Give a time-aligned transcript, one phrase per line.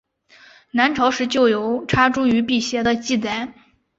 [0.71, 3.53] 南朝时就有插茱萸辟邪的记载。